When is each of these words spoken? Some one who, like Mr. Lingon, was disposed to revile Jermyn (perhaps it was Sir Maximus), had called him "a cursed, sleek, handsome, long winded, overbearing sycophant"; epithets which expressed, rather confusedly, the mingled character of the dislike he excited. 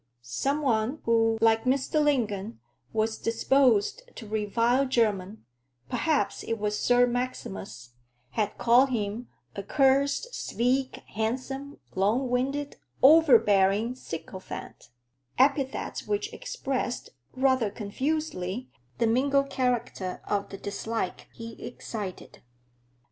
Some 0.23 0.63
one 0.63 0.99
who, 1.03 1.37
like 1.41 1.65
Mr. 1.65 2.03
Lingon, 2.03 2.59
was 2.91 3.19
disposed 3.19 4.01
to 4.15 4.27
revile 4.27 4.87
Jermyn 4.87 5.45
(perhaps 5.89 6.41
it 6.41 6.57
was 6.57 6.79
Sir 6.79 7.05
Maximus), 7.05 7.91
had 8.31 8.57
called 8.57 8.89
him 8.89 9.27
"a 9.55 9.61
cursed, 9.61 10.33
sleek, 10.33 11.03
handsome, 11.09 11.79
long 11.93 12.31
winded, 12.31 12.77
overbearing 13.03 13.93
sycophant"; 13.93 14.89
epithets 15.37 16.07
which 16.07 16.33
expressed, 16.33 17.11
rather 17.33 17.69
confusedly, 17.69 18.71
the 18.97 19.05
mingled 19.05 19.51
character 19.51 20.19
of 20.27 20.49
the 20.49 20.57
dislike 20.57 21.27
he 21.31 21.63
excited. 21.63 22.41